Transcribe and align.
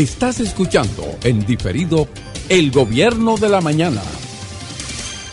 Estás 0.00 0.40
escuchando 0.40 1.04
en 1.24 1.44
diferido 1.44 2.08
El 2.48 2.70
Gobierno 2.70 3.36
de 3.36 3.50
la 3.50 3.60
Mañana. 3.60 4.00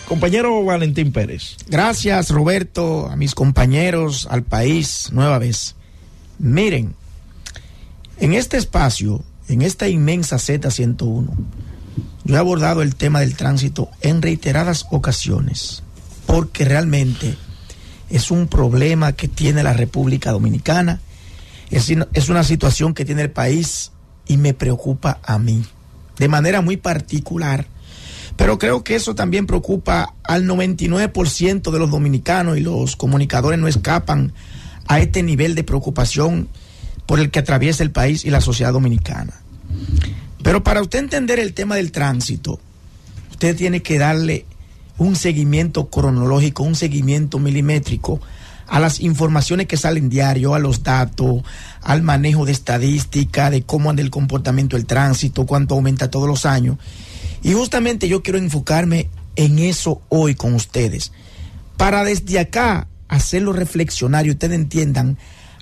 Compañero 0.10 0.62
Valentín 0.66 1.14
Pérez. 1.14 1.56
Gracias, 1.70 2.32
Roberto, 2.32 3.08
a 3.10 3.16
mis 3.16 3.34
compañeros, 3.34 4.28
al 4.30 4.44
país, 4.44 5.08
nueva 5.14 5.40
vez. 5.40 5.76
Miren, 6.38 6.96
en 8.20 8.34
este 8.34 8.58
espacio, 8.58 9.24
en 9.48 9.62
esta 9.62 9.88
inmensa 9.88 10.36
Z101, 10.36 11.30
yo 12.26 12.36
he 12.36 12.38
abordado 12.38 12.82
el 12.82 12.96
tema 12.96 13.22
del 13.22 13.38
tránsito 13.38 13.90
en 14.02 14.22
reiteradas 14.22 14.86
ocasiones, 14.92 15.82
porque 16.26 16.66
realmente 16.66 17.38
es 18.10 18.32
un 18.32 18.50
problema 18.50 19.14
que 19.14 19.30
tiene 19.30 19.64
la 19.64 19.72
República 19.72 20.34
Dominicana, 20.34 21.00
es, 21.72 21.90
es 22.12 22.28
una 22.28 22.44
situación 22.44 22.94
que 22.94 23.06
tiene 23.06 23.22
el 23.22 23.32
país 23.32 23.94
y 24.28 24.38
me 24.38 24.54
preocupa 24.54 25.20
a 25.24 25.40
mí, 25.40 25.64
de 26.18 26.28
manera 26.28 26.62
muy 26.62 26.78
particular 26.78 27.68
pero 28.38 28.60
creo 28.60 28.84
que 28.84 28.96
eso 28.96 29.16
también 29.16 29.48
preocupa 29.48 30.14
al 30.24 30.46
99% 30.46 31.72
de 31.72 31.80
los 31.80 31.90
dominicanos 31.90 32.58
y 32.58 32.62
los 32.62 32.96
comunicadores 32.96 33.60
no 33.60 33.68
escapan 33.68 34.32
a 34.88 35.00
este 35.00 35.24
nivel 35.24 35.56
de 35.56 35.64
preocupación 35.64 36.48
por 37.08 37.20
el 37.20 37.32
que 37.32 37.40
atraviesa 37.40 37.84
el 37.84 37.92
país 37.92 38.24
y 38.24 38.30
la 38.30 38.40
sociedad 38.40 38.72
dominicana. 38.72 39.42
Pero 40.44 40.64
para 40.64 40.82
usted 40.82 41.00
entender 41.00 41.40
el 41.40 41.54
tema 41.54 41.76
del 41.76 41.92
tránsito, 41.92 42.60
usted 43.32 43.56
tiene 43.56 43.82
que 43.82 43.98
darle 43.98 44.46
un 45.00 45.16
seguimiento 45.16 45.90
cronológico, 45.90 46.64
un 46.64 46.76
seguimiento 46.76 47.40
milimétrico 47.40 48.22
a 48.68 48.80
las 48.80 49.00
informaciones 49.00 49.68
que 49.68 49.78
salen 49.78 50.10
diario, 50.10 50.54
a 50.54 50.60
los 50.60 50.84
datos, 50.84 51.44
al 51.82 52.04
manejo 52.04 52.46
de 52.46 52.52
estadística, 52.52 53.50
de 53.50 53.64
cómo 53.64 53.90
anda 53.90 54.02
el 54.02 54.10
comportamiento 54.10 54.76
del 54.76 54.86
tránsito, 54.86 55.46
cuánto 55.46 55.76
aumenta 55.76 56.12
todos 56.12 56.28
los 56.28 56.46
años. 56.46 56.78
Y 57.44 57.54
justamente 57.54 58.08
yo 58.08 58.24
quiero 58.24 58.40
enfocarme 58.40 59.10
en 59.36 59.60
eso 59.60 60.02
hoy 60.10 60.36
con 60.36 60.54
ustedes, 60.54 61.12
para 61.78 62.04
desde 62.04 62.40
acá 62.40 62.88
hacerlo 63.08 63.54
reflexionar 63.54 64.26
y 64.26 64.32
ustedes 64.32 64.56
entiendan 64.56 65.18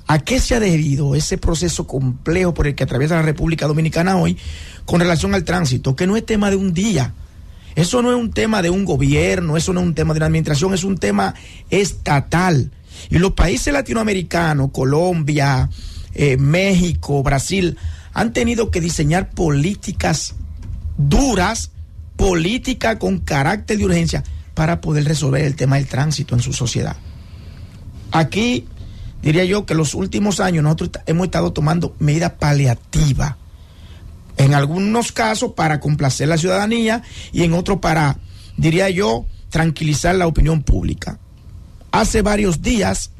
a 0.08 0.20
qué 0.20 0.40
se 0.40 0.56
ha 0.56 0.60
debido 0.60 1.16
ese 1.16 1.38
proceso 1.38 1.88
complejo 1.88 2.54
por 2.54 2.68
el 2.68 2.76
que 2.76 2.84
atraviesa 2.84 3.16
la 3.16 3.22
República 3.22 3.68
Dominicana 3.68 4.18
hoy 4.18 4.38
con 4.86 5.00
relación 5.00 5.34
al 5.34 5.44
tránsito, 5.44 5.96
que 5.96 6.08
no 6.08 6.16
es 6.16 6.26
tema 6.26 6.50
de 6.50 6.56
un 6.56 6.74
día. 6.74 7.14
Eso 7.76 8.02
no 8.02 8.12
es 8.12 8.18
un 8.18 8.32
tema 8.32 8.62
de 8.62 8.70
un 8.70 8.86
gobierno, 8.86 9.58
eso 9.58 9.74
no 9.74 9.82
es 9.82 9.86
un 9.86 9.96
tema 9.96 10.14
de 10.14 10.20
una 10.20 10.28
administración, 10.28 10.74
es 10.74 10.84
un 10.84 10.98
tema 10.98 11.36
estatal. 11.70 12.72
Y 13.10 13.18
los 13.18 13.34
países 13.34 13.74
latinoamericanos, 13.74 14.72
Colombia, 14.72 15.70
eh, 16.14 16.38
México, 16.38 17.24
Brasil, 17.24 17.78
han 18.14 18.34
tenido 18.34 18.72
que 18.72 18.82
diseñar 18.82 19.30
políticas 19.32 20.36
duras, 20.98 21.72
política 22.16 22.98
con 22.98 23.20
carácter 23.20 23.78
de 23.78 23.86
urgencia 23.86 24.24
para 24.54 24.80
poder 24.80 25.04
resolver 25.04 25.44
el 25.44 25.56
tema 25.56 25.76
del 25.76 25.88
tránsito 25.88 26.34
en 26.34 26.42
su 26.42 26.54
sociedad. 26.54 26.96
Aquí 28.12 28.66
diría 29.22 29.44
yo 29.44 29.66
que 29.66 29.76
los 29.76 29.94
últimos 29.94 30.40
años 30.40 30.64
nosotros 30.64 30.92
hemos 31.06 31.26
estado 31.26 31.52
tomando 31.52 31.96
medidas 32.00 32.34
paliativas, 32.40 33.36
en 34.38 34.54
algunos 34.54 35.12
casos 35.12 35.52
para 35.54 35.80
complacer 35.80 36.28
la 36.28 36.38
ciudadanía 36.38 37.04
y 37.32 37.44
en 37.44 37.54
otros 37.54 37.80
para, 37.80 38.18
diría 38.58 38.90
yo, 38.90 39.26
tranquilizar 39.50 40.16
la 40.16 40.28
opinión 40.28 40.64
pública. 40.64 41.20
Hace 41.96 42.22
varios 42.22 42.62
días 42.62 43.12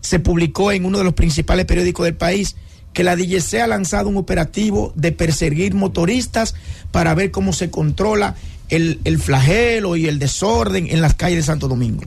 se 0.00 0.20
publicó 0.20 0.70
en 0.70 0.84
uno 0.84 0.98
de 0.98 1.04
los 1.04 1.14
principales 1.14 1.64
periódicos 1.64 2.04
del 2.04 2.14
país 2.14 2.54
que 2.92 3.02
la 3.02 3.16
DGC 3.16 3.54
ha 3.54 3.66
lanzado 3.66 4.08
un 4.08 4.16
operativo 4.16 4.92
de 4.94 5.10
perseguir 5.10 5.74
motoristas 5.74 6.54
para 6.92 7.12
ver 7.14 7.32
cómo 7.32 7.52
se 7.52 7.70
controla 7.70 8.36
el, 8.68 9.00
flagelo 9.18 9.96
y 9.96 10.06
el 10.06 10.20
desorden 10.20 10.86
en 10.88 11.00
las 11.00 11.14
calles 11.14 11.38
de 11.38 11.42
Santo 11.42 11.66
Domingo. 11.66 12.04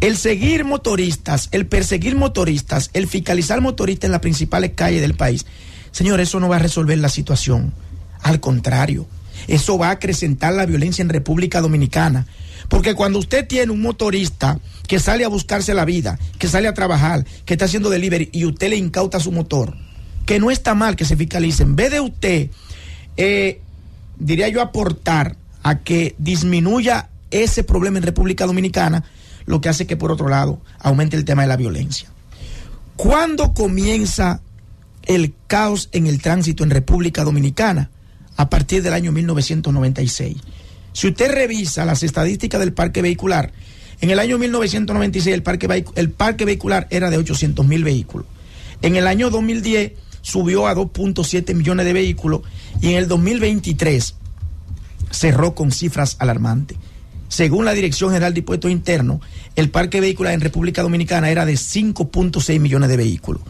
El 0.00 0.16
seguir 0.16 0.64
motoristas, 0.64 1.48
el 1.52 1.68
perseguir 1.68 2.16
motoristas, 2.16 2.90
el 2.92 3.06
fiscalizar 3.06 3.60
motoristas 3.60 4.08
en 4.08 4.12
las 4.12 4.20
principales 4.20 4.72
calles 4.74 5.00
del 5.00 5.14
país, 5.14 5.46
señor, 5.92 6.18
eso 6.18 6.40
no 6.40 6.48
va 6.48 6.56
a 6.56 6.58
resolver 6.58 6.98
la 6.98 7.08
situación. 7.08 7.72
Al 8.20 8.40
contrario, 8.40 9.06
eso 9.46 9.78
va 9.78 9.88
a 9.88 9.92
acrecentar 9.92 10.52
la 10.54 10.66
violencia 10.66 11.02
en 11.02 11.08
República 11.08 11.60
Dominicana. 11.60 12.26
Porque 12.68 12.94
cuando 12.94 13.18
usted 13.18 13.46
tiene 13.46 13.72
un 13.72 13.80
motorista 13.80 14.60
que 14.86 14.98
sale 14.98 15.24
a 15.24 15.28
buscarse 15.28 15.74
la 15.74 15.84
vida, 15.84 16.18
que 16.38 16.48
sale 16.48 16.68
a 16.68 16.74
trabajar, 16.74 17.24
que 17.44 17.54
está 17.54 17.66
haciendo 17.66 17.90
delivery 17.90 18.28
y 18.32 18.44
usted 18.44 18.70
le 18.70 18.76
incauta 18.76 19.20
su 19.20 19.32
motor, 19.32 19.74
que 20.26 20.38
no 20.38 20.50
está 20.50 20.74
mal 20.74 20.96
que 20.96 21.04
se 21.04 21.16
fiscalice, 21.16 21.62
en 21.62 21.76
vez 21.76 21.90
de 21.90 22.00
usted, 22.00 22.50
eh, 23.16 23.60
diría 24.18 24.48
yo, 24.48 24.60
aportar 24.60 25.36
a 25.62 25.78
que 25.78 26.14
disminuya 26.18 27.08
ese 27.30 27.64
problema 27.64 27.98
en 27.98 28.04
República 28.04 28.46
Dominicana, 28.46 29.04
lo 29.46 29.60
que 29.60 29.68
hace 29.68 29.86
que 29.86 29.96
por 29.96 30.12
otro 30.12 30.28
lado 30.28 30.60
aumente 30.78 31.16
el 31.16 31.24
tema 31.24 31.42
de 31.42 31.48
la 31.48 31.56
violencia. 31.56 32.10
¿Cuándo 32.96 33.54
comienza 33.54 34.40
el 35.06 35.32
caos 35.46 35.88
en 35.92 36.06
el 36.06 36.20
tránsito 36.20 36.64
en 36.64 36.70
República 36.70 37.24
Dominicana? 37.24 37.90
A 38.38 38.48
partir 38.48 38.82
del 38.82 38.94
año 38.94 39.12
1996. 39.12 40.36
Si 40.92 41.08
usted 41.08 41.32
revisa 41.32 41.84
las 41.84 42.02
estadísticas 42.02 42.60
del 42.60 42.72
parque 42.72 43.02
vehicular, 43.02 43.52
en 44.00 44.10
el 44.10 44.20
año 44.20 44.38
1996 44.38 45.34
el 45.34 45.42
parque, 45.42 45.84
el 45.96 46.10
parque 46.10 46.44
vehicular 46.44 46.86
era 46.90 47.10
de 47.10 47.18
800 47.18 47.66
mil 47.66 47.82
vehículos. 47.82 48.26
En 48.80 48.94
el 48.94 49.08
año 49.08 49.30
2010 49.30 49.92
subió 50.22 50.68
a 50.68 50.74
2.7 50.74 51.52
millones 51.54 51.84
de 51.84 51.92
vehículos 51.92 52.42
y 52.80 52.90
en 52.90 52.98
el 52.98 53.08
2023 53.08 54.14
cerró 55.10 55.56
con 55.56 55.72
cifras 55.72 56.16
alarmantes. 56.20 56.78
Según 57.28 57.64
la 57.64 57.74
Dirección 57.74 58.10
General 58.10 58.32
de 58.32 58.40
Impuestos 58.40 58.70
Internos, 58.70 59.20
el 59.56 59.70
parque 59.70 60.00
vehicular 60.00 60.32
en 60.32 60.40
República 60.40 60.82
Dominicana 60.82 61.28
era 61.30 61.44
de 61.44 61.54
5.6 61.54 62.60
millones 62.60 62.88
de 62.88 62.96
vehículos. 62.96 63.42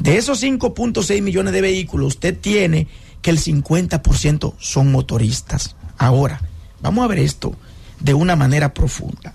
De 0.00 0.16
esos 0.16 0.42
5.6 0.42 1.22
millones 1.22 1.52
de 1.54 1.60
vehículos, 1.60 2.08
usted 2.08 2.36
tiene 2.36 2.88
que 3.22 3.30
el 3.30 3.38
50% 3.38 4.54
son 4.58 4.92
motoristas. 4.92 5.76
Ahora, 5.96 6.40
Vamos 6.82 7.04
a 7.04 7.08
ver 7.08 7.20
esto 7.20 7.54
de 8.00 8.12
una 8.12 8.34
manera 8.36 8.74
profunda. 8.74 9.32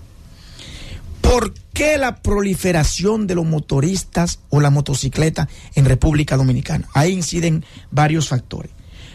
¿Por 1.22 1.54
qué 1.72 1.98
la 1.98 2.22
proliferación 2.22 3.26
de 3.26 3.34
los 3.34 3.46
motoristas 3.46 4.40
o 4.50 4.60
la 4.60 4.70
motocicleta 4.70 5.48
en 5.74 5.86
República 5.86 6.36
Dominicana? 6.36 6.86
Ahí 6.94 7.12
inciden 7.12 7.64
varios 7.90 8.28
factores. 8.28 8.70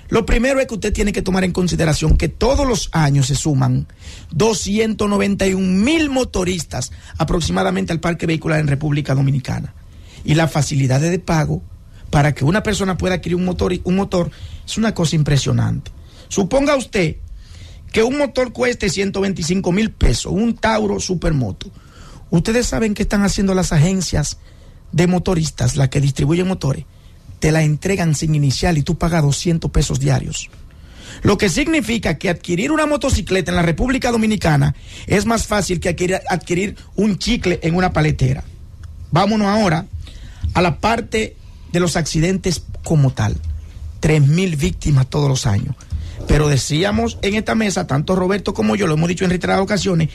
Lo 0.09 0.25
primero 0.25 0.59
es 0.59 0.67
que 0.67 0.73
usted 0.73 0.93
tiene 0.93 1.13
que 1.13 1.21
tomar 1.21 1.43
en 1.43 1.53
consideración 1.53 2.17
que 2.17 2.27
todos 2.27 2.67
los 2.67 2.89
años 2.91 3.27
se 3.27 3.35
suman 3.35 3.87
291 4.31 5.59
mil 5.59 6.09
motoristas 6.09 6.91
aproximadamente 7.17 7.93
al 7.93 7.99
parque 7.99 8.27
vehicular 8.27 8.59
en 8.59 8.67
República 8.67 9.15
Dominicana. 9.15 9.73
Y 10.25 10.35
la 10.35 10.47
facilidad 10.47 11.01
de 11.01 11.19
pago 11.19 11.61
para 12.13 12.35
que 12.35 12.45
una 12.45 12.61
persona 12.61 12.95
pueda 12.95 13.15
adquirir 13.15 13.37
un 13.37 13.45
motor, 13.45 13.73
un 13.85 13.95
motor 13.95 14.29
es 14.63 14.77
una 14.77 14.93
cosa 14.93 15.15
impresionante. 15.15 15.89
Suponga 16.27 16.75
usted 16.75 17.15
que 17.91 18.03
un 18.03 18.19
motor 18.19 18.53
cueste 18.53 18.87
125 18.87 19.71
mil 19.71 19.89
pesos, 19.89 20.31
un 20.31 20.55
Tauro 20.55 20.99
Supermoto. 20.99 21.71
Ustedes 22.29 22.67
saben 22.67 22.93
qué 22.93 23.01
están 23.01 23.23
haciendo 23.23 23.55
las 23.55 23.71
agencias 23.71 24.37
de 24.91 25.07
motoristas, 25.07 25.75
las 25.75 25.89
que 25.89 26.01
distribuyen 26.01 26.47
motores. 26.47 26.85
Te 27.39 27.51
la 27.51 27.63
entregan 27.63 28.13
sin 28.13 28.35
inicial 28.35 28.77
y 28.77 28.83
tú 28.83 28.95
pagas 28.95 29.23
200 29.23 29.71
pesos 29.71 29.99
diarios. 29.99 30.51
Lo 31.23 31.39
que 31.39 31.49
significa 31.49 32.19
que 32.19 32.29
adquirir 32.29 32.71
una 32.71 32.85
motocicleta 32.85 33.49
en 33.49 33.55
la 33.55 33.63
República 33.63 34.11
Dominicana 34.11 34.75
es 35.07 35.25
más 35.25 35.47
fácil 35.47 35.79
que 35.79 35.89
adquirir, 35.89 36.21
adquirir 36.29 36.75
un 36.95 37.17
chicle 37.17 37.59
en 37.63 37.73
una 37.73 37.91
paletera. 37.91 38.43
Vámonos 39.09 39.47
ahora 39.47 39.87
a 40.53 40.61
la 40.61 40.79
parte 40.79 41.37
de 41.73 41.79
los 41.81 41.97
accidentes 41.97 42.63
como 42.83 43.11
tal. 43.11 43.35
3 43.99 44.25
mil 44.25 44.55
víctimas 44.55 45.07
todos 45.07 45.27
los 45.27 45.45
años. 45.45 45.75
Pero 46.27 46.47
decíamos 46.47 47.17
en 47.21 47.35
esta 47.35 47.55
mesa, 47.55 47.87
tanto 47.87 48.15
Roberto 48.15 48.53
como 48.53 48.75
yo 48.75 48.87
lo 48.87 48.93
hemos 48.93 49.09
dicho 49.09 49.25
en 49.25 49.31
reiteradas 49.31 49.63
ocasiones, 49.63 50.09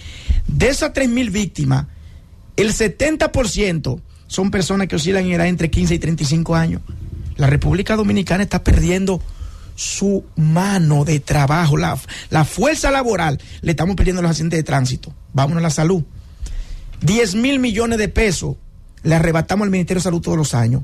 de 0.47 0.69
esas 0.69 0.93
3.000 0.95 1.31
víctimas, 1.31 1.87
el 2.57 2.73
70% 2.73 4.01
son 4.27 4.51
personas 4.51 4.89
que 4.89 4.97
oscilan 4.97 5.27
en 5.27 5.33
edad 5.33 5.47
entre 5.47 5.71
15 5.71 5.95
y 5.95 5.99
35 5.99 6.57
años. 6.57 6.83
La 7.37 7.47
República 7.47 7.95
Dominicana 7.97 8.43
está 8.43 8.65
perdiendo 8.65 9.21
su 9.75 10.25
mano 10.35 11.05
de 11.05 11.21
trabajo, 11.21 11.77
la, 11.77 11.97
la 12.31 12.45
fuerza 12.45 12.91
laboral, 12.91 13.41
le 13.61 13.73
estamos 13.73 13.95
perdiendo 13.95 14.23
los 14.23 14.31
accidentes 14.31 14.59
de 14.59 14.65
tránsito. 14.65 15.15
Vámonos 15.35 15.61
a 15.61 15.63
la 15.63 15.71
salud. 15.71 16.03
10 17.03 17.37
mil 17.37 17.61
millones 17.61 17.99
de 17.99 18.09
pesos 18.09 18.57
le 19.03 19.15
arrebatamos 19.15 19.65
al 19.67 19.71
Ministerio 19.71 20.01
de 20.01 20.05
Salud 20.05 20.21
todos 20.21 20.37
los 20.37 20.55
años. 20.55 20.83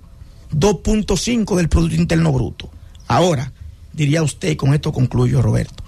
2.5 0.53 1.57
del 1.57 1.69
Producto 1.69 1.97
Interno 1.97 2.33
Bruto. 2.33 2.71
Ahora, 3.07 3.53
diría 3.93 4.23
usted, 4.23 4.57
con 4.57 4.75
esto 4.75 4.93
concluyo, 4.93 5.43
Roberto. 5.43 5.85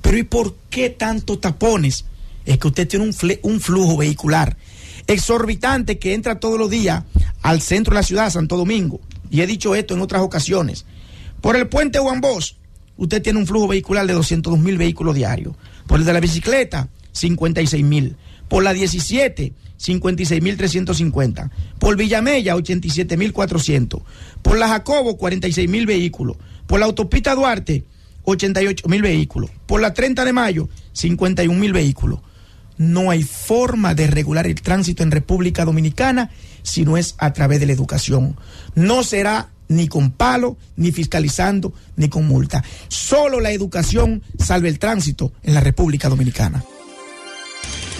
Pero 0.00 0.16
¿y 0.16 0.22
por 0.22 0.54
qué 0.70 0.90
tantos 0.90 1.40
tapones? 1.40 2.04
Es 2.44 2.58
que 2.58 2.68
usted 2.68 2.88
tiene 2.88 3.04
un, 3.42 3.60
flujo 3.60 3.96
vehicular 3.96 4.56
exorbitante 5.06 5.98
que 5.98 6.14
entra 6.14 6.40
todos 6.40 6.58
los 6.58 6.70
días 6.70 7.04
al 7.42 7.60
centro 7.60 7.92
de 7.92 8.00
la 8.00 8.06
ciudad, 8.06 8.30
Santo 8.30 8.56
Domingo. 8.56 9.00
Y 9.30 9.40
he 9.40 9.46
dicho 9.46 9.74
esto 9.74 9.94
en 9.94 10.00
otras 10.00 10.22
ocasiones. 10.22 10.86
Por 11.40 11.56
el 11.56 11.68
puente 11.68 11.98
Juan 11.98 12.20
Bosch, 12.20 12.54
usted 12.96 13.22
tiene 13.22 13.38
un 13.38 13.46
flujo 13.46 13.68
vehicular 13.68 14.06
de 14.06 14.14
202 14.14 14.58
mil 14.58 14.78
vehículos 14.78 15.14
diarios. 15.14 15.54
Por 15.86 16.00
el 16.00 16.06
de 16.06 16.12
la 16.12 16.20
bicicleta, 16.20 16.88
56 17.12 17.84
mil. 17.84 18.16
Por 18.48 18.64
la 18.64 18.72
17, 18.72 19.52
56 19.76 20.42
mil 20.42 20.56
350. 20.56 21.50
Por 21.78 21.96
Villamella, 21.96 22.56
87 22.56 23.16
mil 23.16 23.32
400. 23.32 24.02
Por 24.42 24.58
la 24.58 24.68
Jacobo, 24.68 25.16
46 25.16 25.68
mil 25.68 25.86
vehículos. 25.86 26.36
Por 26.66 26.80
la 26.80 26.86
autopista 26.86 27.34
Duarte, 27.34 27.84
88 28.24 28.88
mil 28.88 29.02
vehículos. 29.02 29.50
Por 29.66 29.80
la 29.80 29.94
30 29.94 30.24
de 30.24 30.32
mayo, 30.32 30.68
51 30.92 31.58
mil 31.58 31.72
vehículos. 31.72 32.20
No 32.76 33.10
hay 33.10 33.22
forma 33.22 33.94
de 33.94 34.06
regular 34.06 34.46
el 34.46 34.60
tránsito 34.60 35.02
en 35.02 35.10
República 35.10 35.64
Dominicana 35.64 36.30
si 36.62 36.84
no 36.84 36.96
es 36.96 37.14
a 37.18 37.32
través 37.32 37.60
de 37.60 37.66
la 37.66 37.72
educación. 37.72 38.36
No 38.74 39.02
será 39.02 39.50
ni 39.68 39.88
con 39.88 40.10
palo, 40.10 40.56
ni 40.76 40.92
fiscalizando, 40.92 41.72
ni 41.96 42.08
con 42.08 42.26
multa. 42.26 42.64
Solo 42.88 43.40
la 43.40 43.52
educación 43.52 44.22
salve 44.38 44.68
el 44.68 44.78
tránsito 44.78 45.32
en 45.42 45.54
la 45.54 45.60
República 45.60 46.08
Dominicana. 46.08 46.64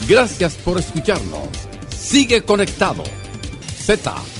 Gracias 0.07 0.55
por 0.55 0.79
escucharnos. 0.79 1.49
Sigue 1.91 2.43
conectado. 2.43 3.03
Z 3.85 4.38